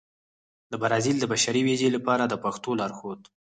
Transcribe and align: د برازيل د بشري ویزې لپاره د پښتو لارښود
د 0.71 0.73
برازيل 0.81 1.17
د 1.19 1.25
بشري 1.31 1.61
ویزې 1.63 1.89
لپاره 1.95 2.23
د 2.27 2.33
پښتو 2.43 2.69
لارښود 2.79 3.21